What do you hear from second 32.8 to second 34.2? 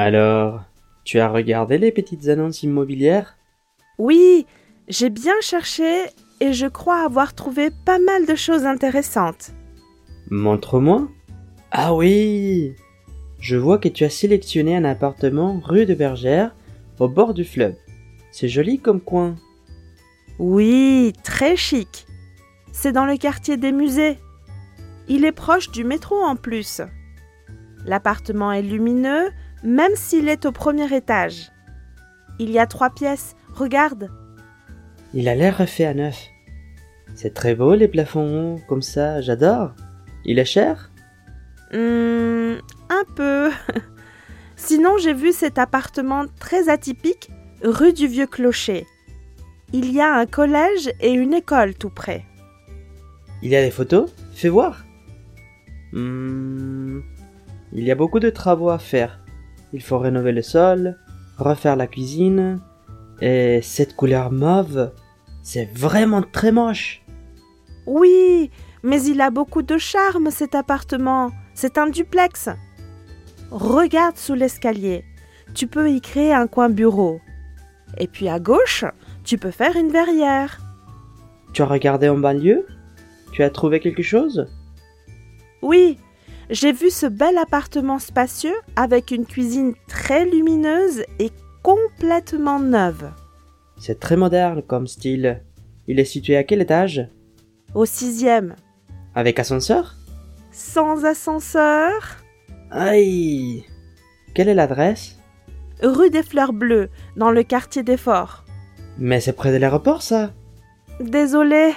pièces, regarde.